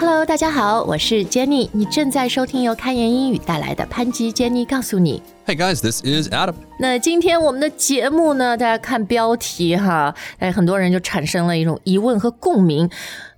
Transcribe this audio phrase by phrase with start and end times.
[0.00, 5.22] Hello，大家好，我是 Jenny，你正在收听由开言英语带来的潘吉 Jenny 告诉你。
[5.46, 6.54] Hey guys, this is Adam.
[6.78, 12.90] 那今天我们的节目呢，大家看标题哈，哎，很多人就产生了一种疑问和共鸣，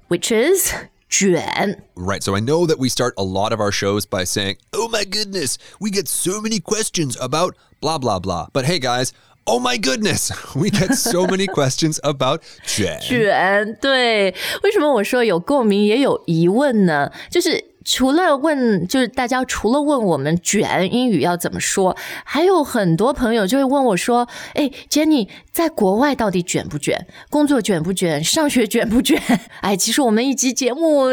[0.09, 0.73] which is
[1.09, 1.83] 卷。
[1.95, 4.89] Right, so I know that we start a lot of our shows by saying, Oh
[4.89, 8.49] my goodness, we get so many questions about blah blah blah.
[8.53, 9.13] But hey guys,
[9.45, 13.01] oh my goodness, we get so many questions about 卷。
[13.01, 17.11] 卷，对，为什么我说有共鸣也有疑问呢？
[17.31, 27.07] 就是除了问，就是大家除了问我们卷英语要怎么说，还有很多朋友就会问我说：“哎，Jenny，在国外到底卷不卷？
[27.31, 28.23] 工作卷不卷？
[28.23, 29.19] 上学卷不卷？”
[29.63, 31.07] 哎，其实我们一集节目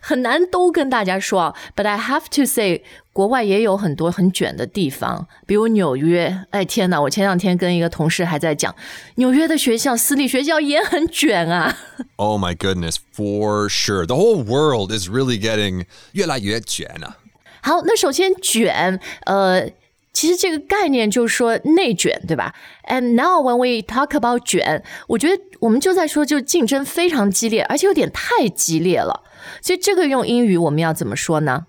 [0.00, 2.84] 很难都跟大家说啊，But I have to say。
[3.17, 6.45] 国外也有很多很卷的地方，比如纽约。
[6.51, 7.01] 哎，天哪！
[7.01, 8.75] 我前两天跟一个同事还在讲，
[9.15, 11.75] 纽约的学校，私立学校也很卷啊。
[12.17, 14.05] Oh my goodness, for sure.
[14.05, 17.17] The whole world is really getting 越来越卷啊。
[17.63, 19.67] 好，那首先卷，呃，
[20.13, 22.53] 其实这个概念就是说内卷，对吧
[22.87, 29.23] ？And now when we talk about 卷，我觉得我们就在说，就竞争非常激烈，而且有点太激烈了。
[29.63, 31.65] 所以这个用英语我们要怎么说呢？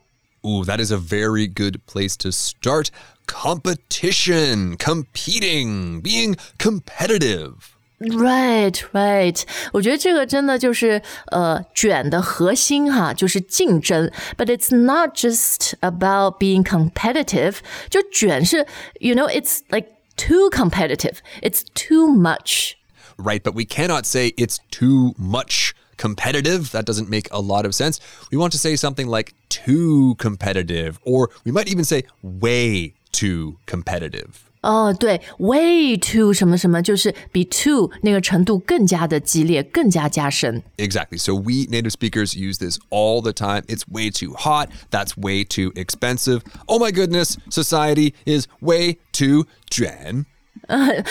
[0.47, 2.92] Ooh, that is a very good place to start.
[3.28, 7.69] Competition, competing, being competitive.
[8.00, 14.11] Right, right，我觉得这个真的就是呃卷的核心哈，就是竞争。
[14.36, 18.67] But it's not just about being competitive，就卷是，
[19.00, 21.19] you know, it's like too competitive.
[21.42, 22.73] It's too much.
[23.16, 26.72] Right, but we cannot say it's too much competitive.
[26.72, 28.00] That doesn't make a lot of sense.
[28.31, 33.58] We want to say something like too competitive, or we might even say way too
[33.66, 34.45] competitive.
[34.64, 40.64] 哦，对，way too 什么什么，就是比 too 那个程度更加的激烈，更加加深。
[40.78, 41.17] Exactly.
[41.17, 43.64] So we native speakers use this all the time.
[43.67, 44.69] It's way too hot.
[44.89, 46.44] That's way too expensive.
[46.67, 50.25] Oh my goodness, society is way too 卷.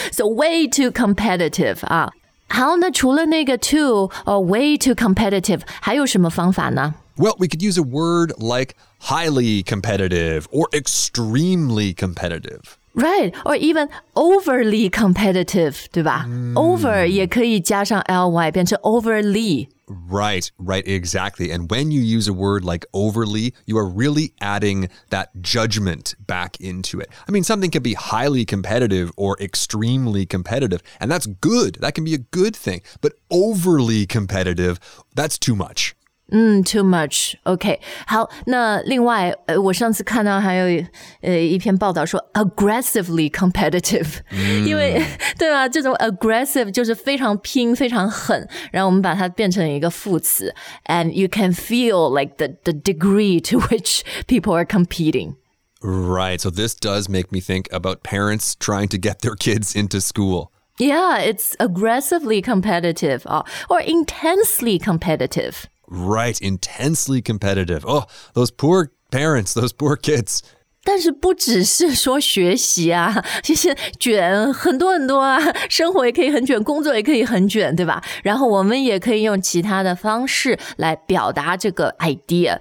[0.11, 2.11] So way too competitive 啊。
[2.49, 6.95] 好，那除了那个 too 哦 way too competitive，还有什么方法呢？
[7.17, 12.77] Well, we could use a word like highly competitive or extremely competitive.
[12.95, 19.69] Right, or even overly competitive，对吧、o v e r 也可以加上 ly 变成 overly。
[19.90, 21.50] Right, right, exactly.
[21.50, 26.60] And when you use a word like overly, you are really adding that judgment back
[26.60, 27.10] into it.
[27.28, 31.76] I mean, something can be highly competitive or extremely competitive, and that's good.
[31.76, 32.82] That can be a good thing.
[33.00, 34.78] But overly competitive,
[35.16, 35.96] that's too much.
[36.35, 40.83] 嗯，too much。OK，好，那另外，呃，我上次看到还有
[41.21, 44.21] 呃一篇报道说 aggressively competitive，、
[44.65, 45.05] 因为
[45.37, 45.69] 对吧？
[45.69, 50.55] 这种 aggressive 就是非常拼、非常狠，然后我们把它变成一个副词，
[50.87, 55.35] and you can feel like the the degree to which people are competing。
[55.83, 56.41] Right.
[56.41, 60.51] So this does make me think about parents trying to get their kids into school.
[60.79, 65.65] Yeah, it's aggressively competitive 啊、or intensely competitive。
[65.88, 67.86] Right, intensely competitive.
[67.88, 70.44] Oh, those poor parents, those poor kids.
[70.88, 75.38] 但是不只是说学习啊， 其实卷很多很多啊，
[75.70, 78.02] 生活也可以很卷，工作也可以很卷，对吧？
[78.24, 82.58] 然后我们也可以用其他的方式来表达这个 idea。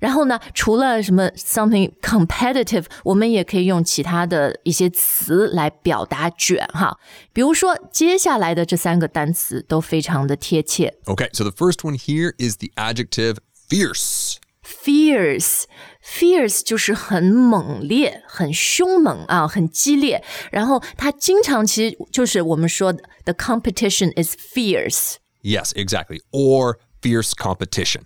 [0.00, 6.98] 然后呢，除了什么 something competitive，我们也可以用其他的一些词来表达卷哈。
[7.32, 10.94] 比如说接下来的这三个单词都非常的贴切。
[11.04, 13.36] Okay, so the first one here is the adjective
[13.68, 14.36] fierce.
[14.67, 20.23] fierce。fierce 就是很猛烈、很凶猛啊，很激烈。
[20.51, 25.15] 然后它经常其实就是我们说的 the competition is fierce。
[25.41, 26.19] Yes, exactly.
[26.31, 28.01] Or fierce competition.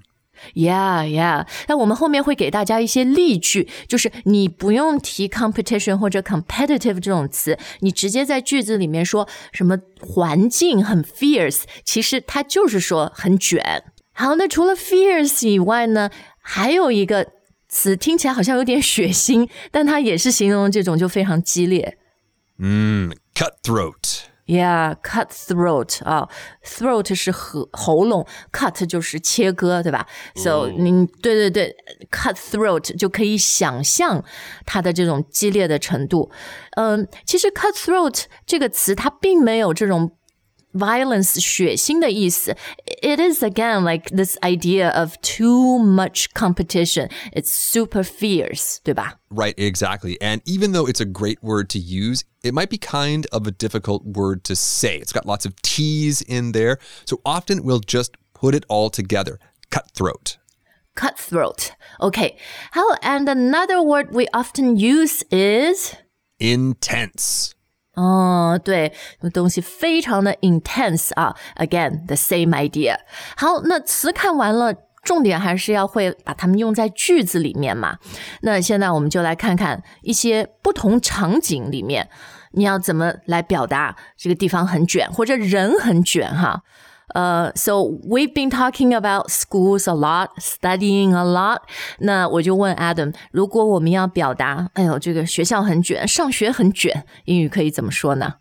[0.54, 1.48] Yeah, yeah。
[1.68, 13.84] 那我们后面会给大家一些例句，就是你不用提 competition 或者 competitive 这种词，你直接在句子里面说什么环境很 fierce，其实它就是说很卷。
[14.14, 16.10] 好，那除了 fierce 以外呢，
[16.43, 17.27] 还有一个
[17.69, 21.97] 词听起来好像有点血腥，但它也是形容这种就非常激烈。
[22.59, 24.25] 嗯 Cutthroat.
[24.45, 26.29] Yeah, cut throat 啊、
[26.65, 31.77] throat 是喉喉咙，cut 就是切割，对吧？So 你对对对
[32.11, 34.23] ，cut throat 就可以想象
[34.67, 36.31] 它的这种激烈的程度。
[36.73, 40.11] 嗯，其实 cut throat 这个词它并没有这种
[40.75, 42.57] violence 血腥的意思。
[43.03, 47.09] It is again like this idea of too much competition.
[47.33, 50.17] It's super fierce，对吧？Right, exactly.
[50.21, 53.51] And even though it's a great word to use, it might be kind of a
[53.51, 54.99] difficult word to say.
[54.99, 56.79] It's got lots of T's in there.
[57.05, 59.39] So often we'll just put it all together.
[59.71, 60.39] Cutthroat.
[60.95, 61.73] cutthroat.
[62.01, 62.37] Okay.
[62.73, 65.97] How and another word we often use is
[66.39, 67.55] Intense.
[67.95, 68.93] 哦，对，
[69.33, 71.37] 东西非常的 intense 啊。
[71.57, 72.97] Again, the same idea.
[73.37, 77.99] 好，那词看完了，重点还是要会把它们用在句子里面嘛。
[78.41, 82.09] 那现在我们就来看看一些不同场景里面，
[82.53, 86.63] 你要怎么来表达这个地方很卷，或者人很卷哈。
[87.14, 91.62] 呃、uh,，so we've been talking about schools a lot, studying a lot。
[92.00, 98.36] 那我就问 Adam，如果我们要表达，哎呦，这个学校很卷，上学很卷，英语可以怎么说呢？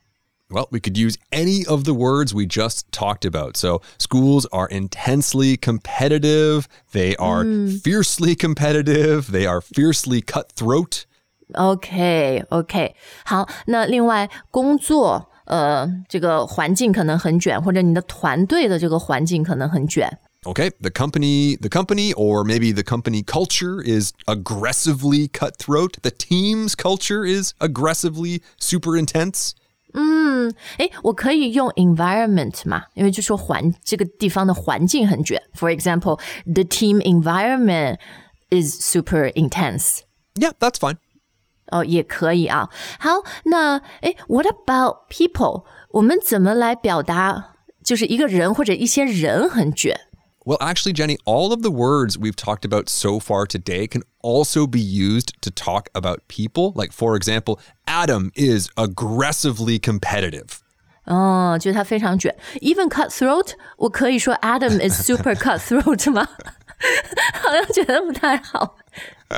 [0.49, 3.57] Well, we could use any of the words we just talked about.
[3.57, 11.05] So, schools are intensely competitive, they are fiercely competitive, they are fiercely cutthroat.
[11.55, 12.95] OK OK，
[13.25, 20.19] 好，那另外工作， 呃，这个环境可能很卷，或者你的团队的这个环境可能很卷。
[20.45, 25.95] Okay, the company, the company or maybe the company culture is aggressively cutthroat.
[26.03, 29.53] The team's culture is aggressively super intense.
[30.79, 32.85] 诶，我可以用 environment 嘛？
[32.95, 35.43] 因为就说环这个地方的环境很卷。
[35.55, 37.97] For example, the team environment
[38.51, 40.01] is super intense.
[40.35, 40.99] Yeah, that's fine.
[41.71, 42.69] 哦，也可以啊。
[42.99, 45.65] 好，那诶 w h a t about people？
[45.91, 49.99] 我们怎么来表达，就是一个人或者一些人很卷？
[50.45, 54.69] Well, actually, Jenny, all of the words we've talked about so far today can also
[54.69, 56.73] be used to talk about people.
[56.77, 60.61] Like, for example, Adam is aggressively competitive.
[61.05, 62.37] 哦，就是他非常卷。
[62.61, 66.29] Even cutthroat，我可以说 Adam is super cutthroat 吗？
[67.43, 68.77] 好像觉得不太好。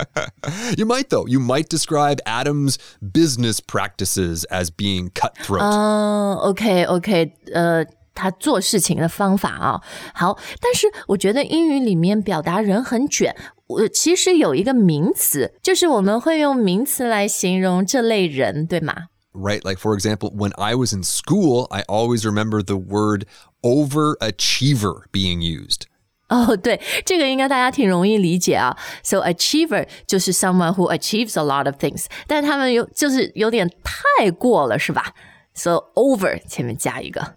[0.76, 1.26] You might, though.
[1.26, 5.62] You might describe Adam's business practices as being cutthroat.
[5.62, 9.80] 嗯，OK OK，呃，他做事情的方法啊，
[10.14, 10.38] 好。
[10.60, 13.34] 但是我觉得英语里面表达人很卷，
[13.66, 19.06] 我其实有一个名词，就是我们会用名词来形容这类人，对吗？
[19.32, 19.62] right?
[19.64, 23.24] Like, for example, when I was in school, I always remember the word
[23.62, 25.86] overachiever being used.
[26.32, 28.76] 哦，对，这个应该大家挺容易理解啊。
[29.02, 35.14] So achiever 就是 someone who achieves a lot of things，但他们有就是有点太过了，是吧？
[35.54, 37.36] So over 前面加一个。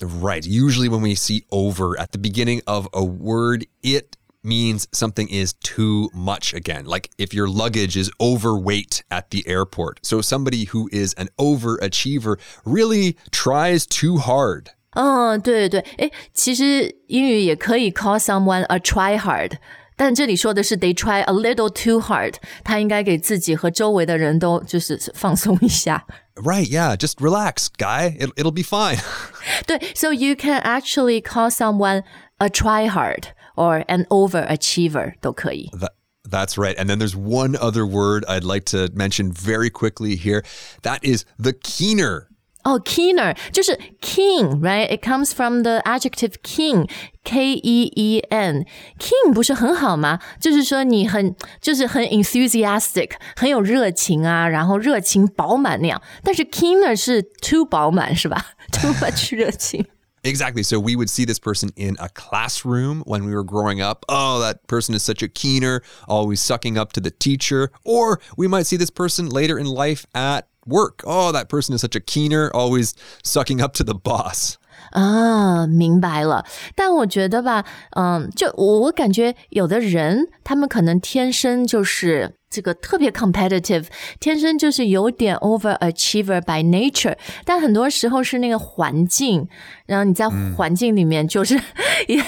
[0.00, 0.46] Right.
[0.46, 5.52] Usually, when we see over at the beginning of a word, it means something is
[5.62, 6.86] too much again.
[6.86, 10.00] Like if your luggage is overweight at the airport.
[10.02, 14.70] So, somebody who is an overachiever really tries too hard.
[14.94, 19.52] 嗯，对对对，诶，其实英语也可以 call someone a try hard，
[19.96, 22.34] 但这里说的是 they try a little too hard，
[22.64, 26.04] 他应该给自己和周围的人都就是放松一下。
[26.34, 26.68] Right.
[26.68, 26.96] Yeah.
[26.96, 28.16] Just relax, guy.
[28.18, 28.98] It, it'll be fine.
[29.66, 32.02] 对，so you can actually call someone
[32.38, 33.26] a try hard
[33.56, 35.70] or an overachiever 都可以。
[35.78, 35.90] That,
[36.28, 36.74] that's right.
[36.78, 40.42] And then there's one other word I'd like to mention very quickly here.
[40.82, 42.28] That is the keener.
[42.67, 44.89] Oh, keener, 就是 keen, right?
[44.89, 46.87] It comes from the adjective keen,
[47.23, 47.91] K-E-E-N.
[47.95, 48.65] E N。
[48.97, 50.19] keen 不是很好吗？
[50.41, 56.01] 就是说你很就是很 enthusiastic，很有热情啊，然后热情饱满那样。
[56.23, 59.85] 但是 keener 是 too 饱满是吧？too much 热情。
[60.23, 60.63] Exactly.
[60.63, 64.03] So we would see this person in a classroom when we were growing up.
[64.09, 67.69] Oh, that person is such a keener, always sucking up to the teacher.
[67.83, 71.02] Or we might see this person later in life at work.
[71.04, 74.54] Oh, that person is such a keener, always sucking up to the boss.
[74.92, 76.44] 啊，明白了。
[76.74, 77.64] 但我觉得吧，
[77.96, 83.85] 嗯，就我我感觉有的人，他们可能天生就是 这个特别 competitive，
[84.21, 87.17] 天生就是有点 overachiever by nature。
[87.43, 89.45] 但很多时候是那个环境，
[89.87, 91.59] 然后你在环境里面就是、
[92.07, 92.23] 也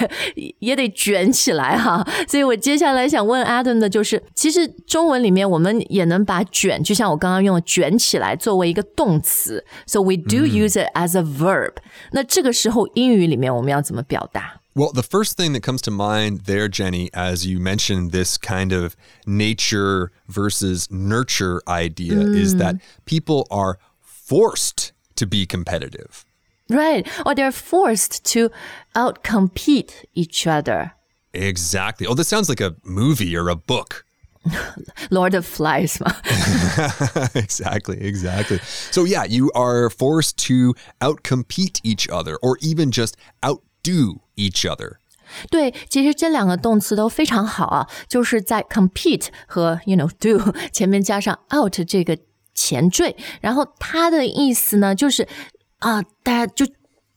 [0.60, 2.06] 也得卷起来哈。
[2.28, 11.72] 所以我接下来想问 Adam 的就是，其实中文里面我们也能把卷，就像我刚刚用的卷起来作为一个动词，so we do use it as a verb。
[12.12, 14.60] 那这个时候英语里面我们要怎么表达？
[14.78, 18.96] Well, the first thing that comes to mind there, Jenny, as you mentioned this kind of
[19.26, 22.82] nature versus nurture idea, is that mm.
[23.06, 26.28] people are forced to be competitive.
[26.70, 28.52] Right, or they're forced to
[28.94, 30.92] outcompete each other.
[31.34, 32.06] Exactly.
[32.06, 34.06] Oh, this sounds like a movie or a book.
[35.10, 36.14] Lord of Flies 嘛。
[37.34, 38.60] exactly, exactly.
[38.92, 43.18] So, yeah, you are forced to outcompete each other or even just
[43.87, 44.97] outdo each other.
[45.51, 52.19] 对，其实这两个动词都非常好啊，就是在 compete 和 you know do 前面加上 out 这个
[52.55, 55.27] 前缀，然后它的意思呢就是
[55.79, 56.67] 啊，大家就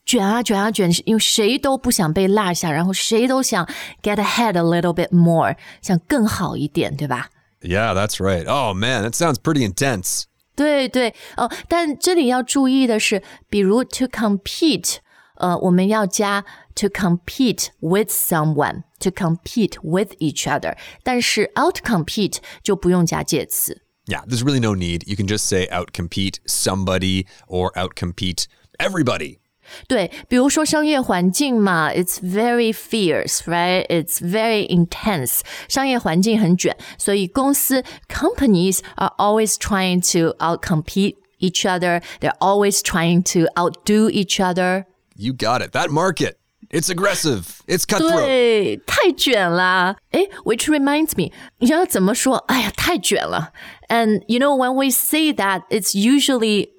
[0.05, 3.65] 卷啊卷啊卷，因为谁都不想被落下，然后谁都想
[4.01, 7.29] get ahead a little bit more，想更好一点，对吧？
[7.61, 8.47] Yeah, that's right.
[8.47, 10.23] Oh man, that sounds pretty intense.
[10.55, 14.97] 对对哦，但这里要注意的是，比如 to compete，
[15.37, 23.83] 呃，我们要加 to compete with someone。To compete with each other，但是 outcompete 就不用加介词。
[24.07, 25.03] Yeah, there's really no need.
[25.05, 28.45] You can just say outcompete somebody or outcompete
[28.79, 29.39] everybody.
[29.87, 35.41] 对，比如说商业环境嘛，it's very fierce，right？It's very intense。
[35.67, 42.01] 商业环境很卷，所以公司 companies are always trying to outcompete each other.
[42.21, 44.85] They're always trying to outdo each other.
[45.15, 45.71] You got it.
[45.73, 46.37] That market.
[46.71, 47.61] It's aggressive.
[47.67, 48.25] It's cutthroat.
[48.25, 49.95] 对，太卷啦！
[50.11, 52.37] 诶 which reminds me，你知道怎么说？
[52.47, 53.53] 哎呀，太卷了。
[53.87, 56.69] And you know when we say that, it's usually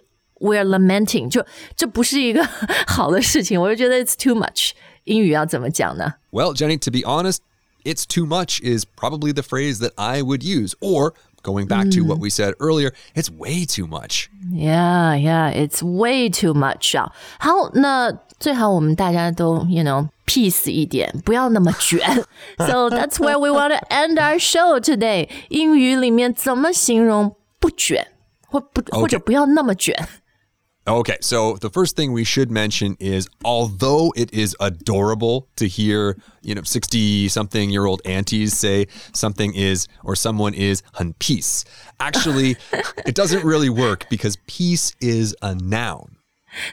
[0.40, 2.44] we're lamenting，就这不是一个
[2.88, 3.60] 好的事情。
[3.60, 4.72] 我就觉得 it's too much。
[5.04, 6.14] 英语要怎么讲呢？
[6.32, 7.38] Well, Jenny, to be honest,
[7.84, 10.74] it's too much is probably the phrase that I would use.
[10.80, 14.28] Or going back to what we said earlier, it's way too much.
[14.50, 17.12] Yeah, yeah, it's way too much 啊。
[17.38, 22.00] 好，那最好我们大家都，you know。peace 一点，不要那么卷。
[22.58, 25.28] so that's where we want to end our show today。
[25.50, 28.08] 英语里面怎么形容不卷，
[28.48, 29.94] 或不或者不要那么卷？
[30.87, 36.17] Okay, so the first thing we should mention is although it is adorable to hear,
[36.41, 41.63] you know, 60 something year old aunties say something is or someone is "hun peace,
[41.99, 42.57] actually,
[43.05, 46.17] it doesn't really work because peace is a noun.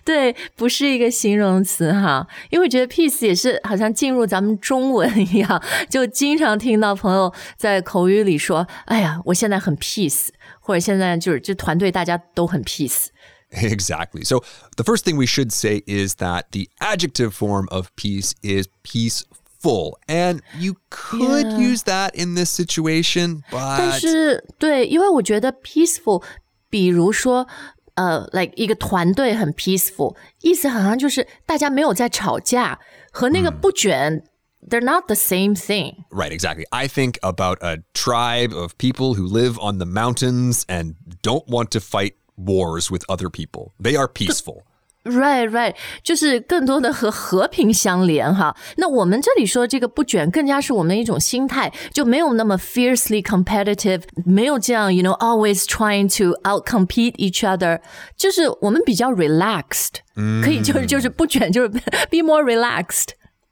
[0.04, 10.28] 对，不是一个形容词哈，因为我觉得 peace 也是好像进入咱们中文一样，就经常听到朋友在口语里说：“哎呀，我现在很 peace，
[10.60, 13.08] 或者现在就是这团队大家都很 peace。”
[13.51, 14.23] Exactly.
[14.23, 14.43] So
[14.77, 19.97] the first thing we should say is that the adjective form of peace is peaceful.
[20.07, 21.59] And you could Yeah.
[21.59, 26.23] use that in this situation, 但 but 是对，因为我觉得 peaceful，
[26.69, 27.47] 比如说。
[27.95, 32.79] 呃、l i k e 一个团队很 peaceful，意思好像就是大家没有在吵架，
[33.11, 34.23] 和那个不卷、
[34.67, 36.03] t h e y r e not the same thing。
[36.09, 36.65] Right, exactly.
[36.71, 41.69] I think about a tribe of people who live on the mountains and don't want
[41.73, 43.73] to fight wars with other people.
[43.81, 44.63] They are peaceful.
[45.05, 48.55] Right, right，就是更多的和和平相连哈。
[48.77, 57.81] 那我们这里说这个不卷，更加是我们的一种心态，就没有那么 fiercely competitive，没有这样，you know, always trying to outcompete each other，
[58.15, 59.95] 就是我们比较 relaxed，、
[60.41, 63.09] 可以就是就是不卷，就是 be more relaxed。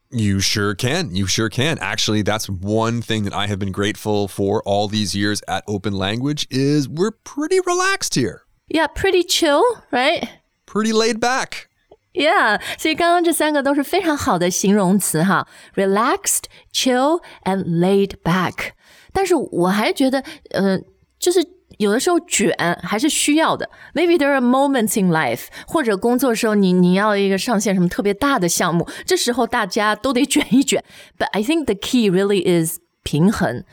[0.09, 1.13] You sure can.
[1.13, 1.77] You sure can.
[1.79, 5.93] Actually, that's one thing that I have been grateful for all these years at Open
[5.93, 8.43] Language is we're pretty relaxed here.
[8.67, 9.61] Yeah, pretty chill,
[9.91, 10.27] right?
[10.65, 11.67] Pretty laid back.
[12.13, 18.71] Yeah，所以刚刚这三个都是非常好的形容词哈，relaxed, chill and laid back。
[19.11, 20.79] 但是我还觉得，呃，
[21.19, 21.45] 就是
[21.77, 23.69] 有的时候卷还是需要的。
[23.93, 30.83] Maybe there are moments in life，或者工作时候你你要一个上线什么特别大的项目，这时候大家都得卷一卷。
[31.17, 33.65] But I think the key really is 平衡，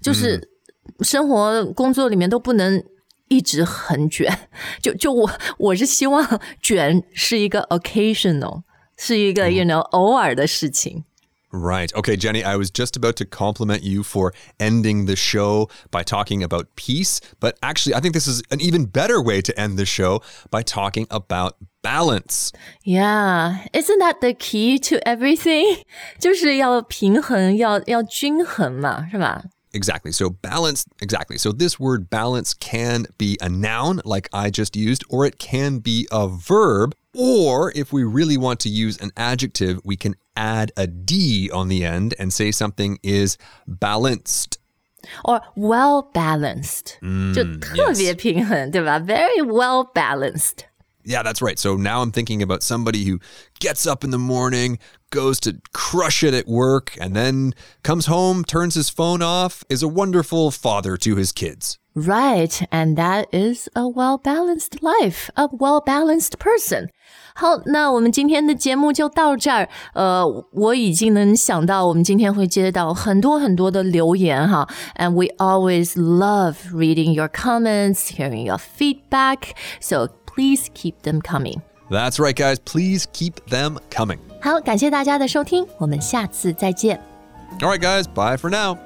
[0.00, 0.48] 就是
[1.00, 2.84] 生活工作里面都不能。
[3.28, 4.48] 一直很卷，
[4.82, 8.62] 就就我我是希望卷是一个 occasional，
[8.96, 11.04] 是一个 you know 偶尔的事情。
[11.50, 11.92] Right.
[11.92, 16.42] Okay, Jenny, I was just about to compliment you for ending the show by talking
[16.42, 19.84] about peace, but actually, I think this is an even better way to end the
[19.84, 20.20] show
[20.50, 22.50] by talking about balance.
[22.82, 25.84] Yeah, isn't that the key to everything？
[26.18, 29.44] 就是要平衡，要要均衡嘛，是吧？
[29.73, 30.11] Exactly.
[30.11, 31.37] So balance, exactly.
[31.37, 35.79] So this word balance can be a noun like I just used, or it can
[35.79, 40.71] be a verb, or if we really want to use an adjective, we can add
[40.75, 44.57] a D on the end and say something is balanced.
[45.23, 46.97] Or well balanced.
[47.01, 47.99] Mm, yes.
[49.05, 50.65] Very well balanced.
[51.06, 51.58] Yeah, that's right.
[51.58, 53.18] So now I'm thinking about somebody who
[53.60, 54.78] gets up in the morning,
[55.10, 59.82] goes to crush it at work, and then comes home, turns his phone off, is
[59.82, 61.78] a wonderful father to his kids.
[61.94, 66.88] Right, and that is a well balanced life, a well balanced person.
[67.34, 69.68] 好，那我们今天的节目就到这儿。
[69.92, 74.68] 呃，我已经能想到，我们今天会接到很多很多的留言哈。
[74.96, 79.54] And we always love reading your comments, hearing your feedback.
[79.80, 81.60] So please keep them coming.
[81.90, 82.58] That's right, guys.
[82.58, 84.18] Please keep them coming.
[84.40, 87.00] 好，感谢大家的收听，我们下次再见。
[87.60, 88.04] All right, guys.
[88.06, 88.78] Bye for now.